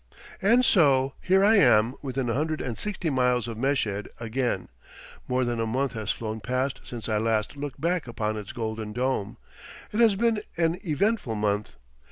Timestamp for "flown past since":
6.11-7.07